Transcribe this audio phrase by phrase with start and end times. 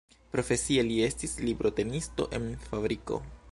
[0.35, 3.23] Profesie li estis librotenisto en fabriko.